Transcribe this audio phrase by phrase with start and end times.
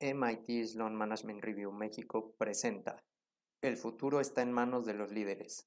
[0.00, 3.02] MIT Sloan Management Review México presenta
[3.60, 5.66] El futuro está en manos de los líderes.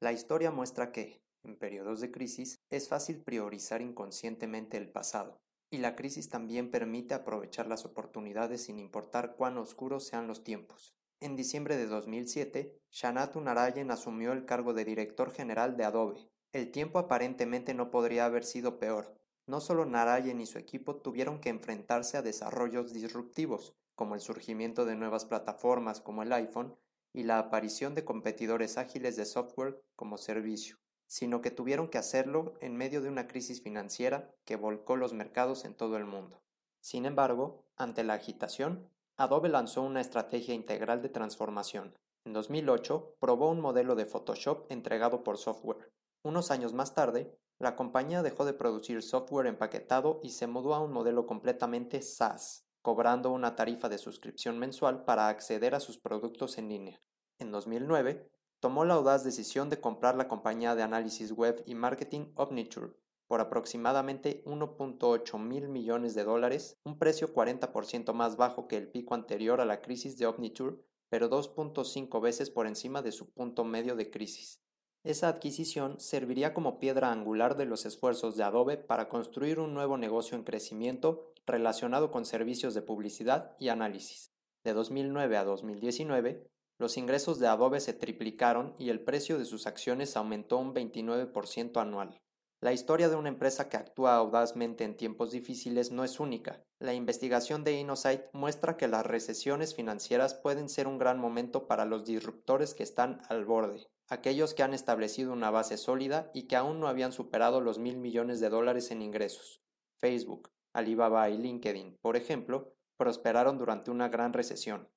[0.00, 5.40] La historia muestra que, en periodos de crisis, es fácil priorizar inconscientemente el pasado,
[5.70, 10.94] y la crisis también permite aprovechar las oportunidades sin importar cuán oscuros sean los tiempos.
[11.20, 16.28] En diciembre de 2007, Shanatu Narayan asumió el cargo de director general de Adobe.
[16.52, 19.18] El tiempo aparentemente no podría haber sido peor,
[19.48, 24.84] no solo Narayan y su equipo tuvieron que enfrentarse a desarrollos disruptivos, como el surgimiento
[24.84, 26.76] de nuevas plataformas como el iPhone
[27.12, 30.76] y la aparición de competidores ágiles de software como servicio,
[31.06, 35.64] sino que tuvieron que hacerlo en medio de una crisis financiera que volcó los mercados
[35.64, 36.42] en todo el mundo.
[36.80, 41.98] Sin embargo, ante la agitación, Adobe lanzó una estrategia integral de transformación.
[42.24, 45.90] En 2008 probó un modelo de Photoshop entregado por software.
[46.22, 50.80] Unos años más tarde, la compañía dejó de producir software empaquetado y se mudó a
[50.80, 56.56] un modelo completamente SaaS, cobrando una tarifa de suscripción mensual para acceder a sus productos
[56.58, 57.02] en línea.
[57.38, 62.32] En 2009, tomó la audaz decisión de comprar la compañía de análisis web y marketing
[62.36, 62.92] Omniture
[63.26, 69.14] por aproximadamente 1.8 mil millones de dólares, un precio 40% más bajo que el pico
[69.14, 70.76] anterior a la crisis de Omniture,
[71.10, 74.62] pero 2.5 veces por encima de su punto medio de crisis.
[75.04, 79.96] Esa adquisición serviría como piedra angular de los esfuerzos de Adobe para construir un nuevo
[79.96, 84.32] negocio en crecimiento relacionado con servicios de publicidad y análisis.
[84.64, 89.68] De 2009 a 2019, los ingresos de Adobe se triplicaron y el precio de sus
[89.68, 92.20] acciones aumentó un 29% anual.
[92.60, 96.64] La historia de una empresa que actúa audazmente en tiempos difíciles no es única.
[96.80, 101.84] La investigación de InnoSight muestra que las recesiones financieras pueden ser un gran momento para
[101.84, 106.56] los disruptores que están al borde aquellos que han establecido una base sólida y que
[106.56, 109.62] aún no habían superado los mil millones de dólares en ingresos.
[109.98, 114.88] Facebook, Alibaba y LinkedIn, por ejemplo, prosperaron durante una gran recesión.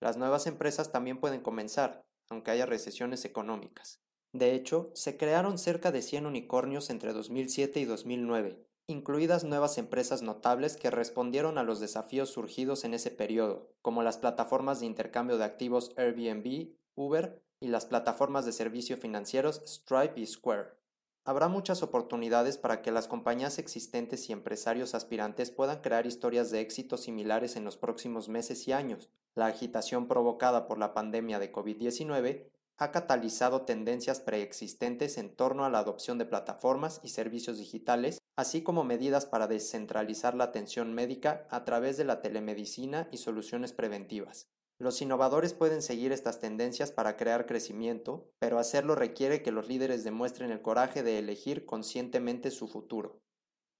[0.00, 4.00] Las nuevas empresas también pueden comenzar, aunque haya recesiones económicas.
[4.32, 10.22] De hecho, se crearon cerca de 100 unicornios entre 2007 y 2009, incluidas nuevas empresas
[10.22, 15.38] notables que respondieron a los desafíos surgidos en ese periodo, como las plataformas de intercambio
[15.38, 20.78] de activos Airbnb, Uber y las plataformas de servicios financieros Stripe y Square.
[21.24, 26.60] Habrá muchas oportunidades para que las compañías existentes y empresarios aspirantes puedan crear historias de
[26.60, 29.10] éxito similares en los próximos meses y años.
[29.34, 35.70] La agitación provocada por la pandemia de COVID-19 ha catalizado tendencias preexistentes en torno a
[35.70, 41.46] la adopción de plataformas y servicios digitales, así como medidas para descentralizar la atención médica
[41.50, 44.48] a través de la telemedicina y soluciones preventivas.
[44.80, 50.04] Los innovadores pueden seguir estas tendencias para crear crecimiento, pero hacerlo requiere que los líderes
[50.04, 53.20] demuestren el coraje de elegir conscientemente su futuro.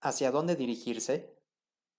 [0.00, 1.38] ¿Hacia dónde dirigirse?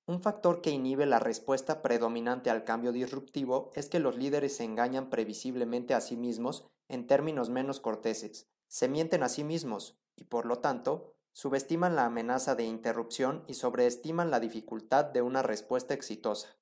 [0.06, 4.66] Un factor que inhibe la respuesta predominante al cambio disruptivo es que los líderes se
[4.66, 10.26] engañan previsiblemente a sí mismos en términos menos corteses, se mienten a sí mismos y,
[10.26, 15.94] por lo tanto, subestiman la amenaza de interrupción y sobreestiman la dificultad de una respuesta
[15.94, 16.59] exitosa.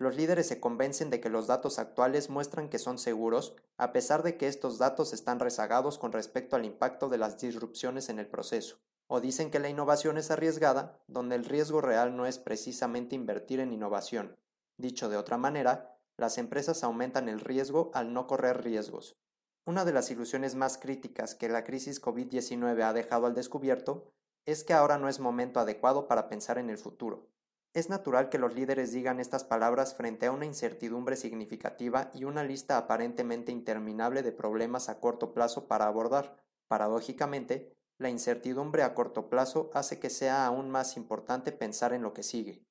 [0.00, 4.22] Los líderes se convencen de que los datos actuales muestran que son seguros, a pesar
[4.22, 8.26] de que estos datos están rezagados con respecto al impacto de las disrupciones en el
[8.26, 8.78] proceso.
[9.08, 13.60] O dicen que la innovación es arriesgada, donde el riesgo real no es precisamente invertir
[13.60, 14.38] en innovación.
[14.78, 19.18] Dicho de otra manera, las empresas aumentan el riesgo al no correr riesgos.
[19.66, 24.10] Una de las ilusiones más críticas que la crisis COVID-19 ha dejado al descubierto
[24.46, 27.28] es que ahora no es momento adecuado para pensar en el futuro.
[27.72, 32.42] Es natural que los líderes digan estas palabras frente a una incertidumbre significativa y una
[32.42, 36.42] lista aparentemente interminable de problemas a corto plazo para abordar.
[36.66, 42.12] Paradójicamente, la incertidumbre a corto plazo hace que sea aún más importante pensar en lo
[42.12, 42.64] que sigue.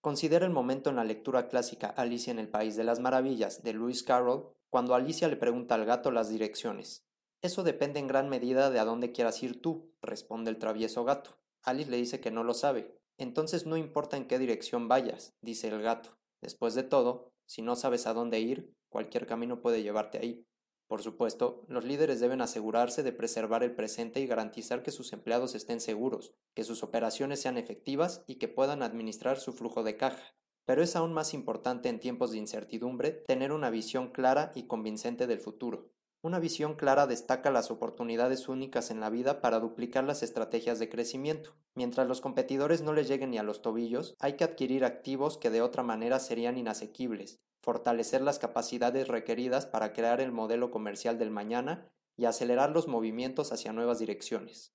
[0.00, 3.74] Considera el momento en la lectura clásica Alicia en el País de las Maravillas de
[3.74, 7.04] Lewis Carroll, cuando Alicia le pregunta al gato las direcciones.
[7.42, 11.36] Eso depende en gran medida de a dónde quieras ir tú, responde el travieso gato.
[11.62, 15.68] Alice le dice que no lo sabe, entonces no importa en qué dirección vayas, dice
[15.68, 16.16] el gato.
[16.40, 20.46] Después de todo, si no sabes a dónde ir, cualquier camino puede llevarte ahí.
[20.86, 25.54] Por supuesto, los líderes deben asegurarse de preservar el presente y garantizar que sus empleados
[25.54, 30.34] estén seguros, que sus operaciones sean efectivas y que puedan administrar su flujo de caja.
[30.64, 35.26] Pero es aún más importante en tiempos de incertidumbre tener una visión clara y convincente
[35.26, 35.90] del futuro.
[36.20, 40.88] Una visión clara destaca las oportunidades únicas en la vida para duplicar las estrategias de
[40.88, 41.54] crecimiento.
[41.76, 45.50] Mientras los competidores no les lleguen ni a los tobillos, hay que adquirir activos que
[45.50, 51.30] de otra manera serían inasequibles, fortalecer las capacidades requeridas para crear el modelo comercial del
[51.30, 54.74] mañana y acelerar los movimientos hacia nuevas direcciones.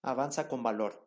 [0.00, 1.06] Avanza con valor.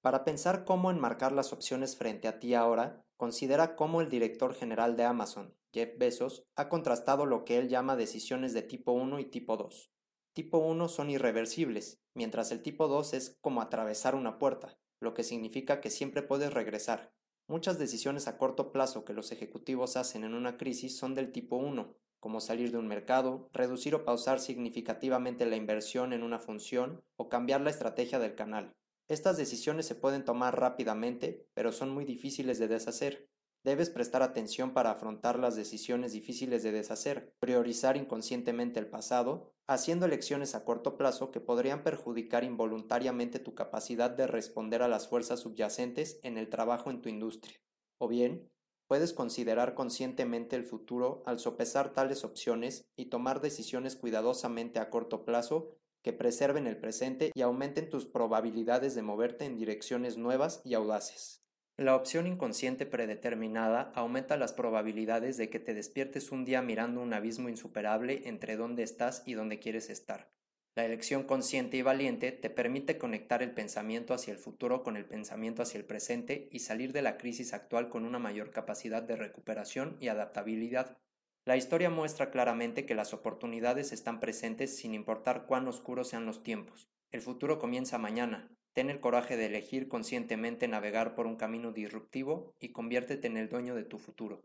[0.00, 4.96] Para pensar cómo enmarcar las opciones frente a ti ahora, considera cómo el director general
[4.96, 9.24] de Amazon, Jeff Bezos, ha contrastado lo que él llama decisiones de tipo 1 y
[9.24, 9.90] tipo 2.
[10.34, 15.24] Tipo 1 son irreversibles, mientras el tipo 2 es como atravesar una puerta, lo que
[15.24, 17.12] significa que siempre puedes regresar.
[17.48, 21.56] Muchas decisiones a corto plazo que los ejecutivos hacen en una crisis son del tipo
[21.56, 27.02] 1, como salir de un mercado, reducir o pausar significativamente la inversión en una función
[27.16, 28.76] o cambiar la estrategia del canal.
[29.08, 33.28] Estas decisiones se pueden tomar rápidamente, pero son muy difíciles de deshacer.
[33.64, 40.06] Debes prestar atención para afrontar las decisiones difíciles de deshacer, priorizar inconscientemente el pasado, haciendo
[40.06, 45.40] elecciones a corto plazo que podrían perjudicar involuntariamente tu capacidad de responder a las fuerzas
[45.40, 47.60] subyacentes en el trabajo en tu industria.
[47.98, 48.50] O bien,
[48.88, 55.24] puedes considerar conscientemente el futuro al sopesar tales opciones y tomar decisiones cuidadosamente a corto
[55.24, 60.74] plazo que preserven el presente y aumenten tus probabilidades de moverte en direcciones nuevas y
[60.74, 61.41] audaces.
[61.78, 67.14] La opción inconsciente predeterminada aumenta las probabilidades de que te despiertes un día mirando un
[67.14, 70.30] abismo insuperable entre dónde estás y dónde quieres estar.
[70.74, 75.06] La elección consciente y valiente te permite conectar el pensamiento hacia el futuro con el
[75.06, 79.16] pensamiento hacia el presente y salir de la crisis actual con una mayor capacidad de
[79.16, 80.98] recuperación y adaptabilidad.
[81.44, 86.42] La historia muestra claramente que las oportunidades están presentes sin importar cuán oscuros sean los
[86.42, 86.88] tiempos.
[87.10, 92.54] El futuro comienza mañana, Ten el coraje de elegir conscientemente navegar por un camino disruptivo
[92.58, 94.42] y conviértete en el dueño de tu futuro.